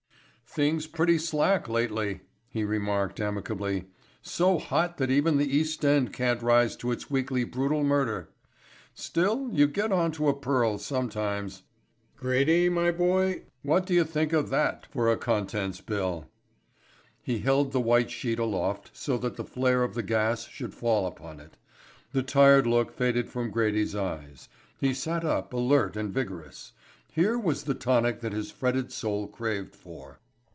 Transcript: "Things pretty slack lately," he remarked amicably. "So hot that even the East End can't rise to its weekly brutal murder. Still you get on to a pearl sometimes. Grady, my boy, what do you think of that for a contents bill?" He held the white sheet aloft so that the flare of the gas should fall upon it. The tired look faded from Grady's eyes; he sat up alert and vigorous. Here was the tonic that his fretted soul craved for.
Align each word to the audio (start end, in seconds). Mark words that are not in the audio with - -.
"Things 0.53 0.85
pretty 0.85 1.17
slack 1.17 1.69
lately," 1.69 2.19
he 2.49 2.65
remarked 2.65 3.21
amicably. 3.21 3.85
"So 4.21 4.59
hot 4.59 4.97
that 4.97 5.09
even 5.09 5.37
the 5.37 5.45
East 5.47 5.85
End 5.85 6.11
can't 6.11 6.41
rise 6.41 6.75
to 6.75 6.91
its 6.91 7.09
weekly 7.09 7.45
brutal 7.45 7.85
murder. 7.85 8.27
Still 8.93 9.47
you 9.53 9.65
get 9.65 9.93
on 9.93 10.11
to 10.11 10.27
a 10.27 10.33
pearl 10.37 10.77
sometimes. 10.77 11.63
Grady, 12.17 12.67
my 12.67 12.91
boy, 12.91 13.43
what 13.63 13.85
do 13.85 13.93
you 13.93 14.03
think 14.03 14.33
of 14.33 14.49
that 14.49 14.85
for 14.87 15.09
a 15.09 15.15
contents 15.15 15.79
bill?" 15.79 16.25
He 17.23 17.39
held 17.39 17.71
the 17.71 17.79
white 17.79 18.11
sheet 18.11 18.37
aloft 18.37 18.91
so 18.91 19.17
that 19.19 19.37
the 19.37 19.45
flare 19.45 19.83
of 19.83 19.93
the 19.93 20.03
gas 20.03 20.45
should 20.49 20.73
fall 20.73 21.07
upon 21.07 21.39
it. 21.39 21.55
The 22.11 22.23
tired 22.23 22.67
look 22.67 22.91
faded 22.91 23.29
from 23.29 23.51
Grady's 23.51 23.95
eyes; 23.95 24.49
he 24.81 24.93
sat 24.93 25.23
up 25.23 25.53
alert 25.53 25.95
and 25.95 26.13
vigorous. 26.13 26.73
Here 27.13 27.39
was 27.39 27.63
the 27.63 27.73
tonic 27.73 28.19
that 28.19 28.33
his 28.33 28.51
fretted 28.51 28.91
soul 28.91 29.29
craved 29.29 29.77
for. 29.77 30.19